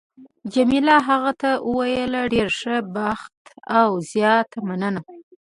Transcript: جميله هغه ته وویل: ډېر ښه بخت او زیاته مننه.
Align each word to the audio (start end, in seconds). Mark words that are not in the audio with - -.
جميله 0.53 0.95
هغه 1.07 1.31
ته 1.41 1.49
وویل: 1.69 2.13
ډېر 2.33 2.47
ښه 2.59 2.75
بخت 2.95 3.35
او 3.79 3.89
زیاته 4.11 4.57
مننه. 4.67 5.01